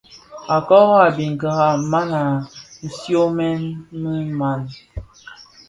Koro 0.67 0.93
a 1.05 1.07
biňkira, 1.15 1.67
man 1.91 2.09
a 2.21 2.23
siionèn 2.97 3.61
mii 4.01 4.27
maa. 4.39 4.59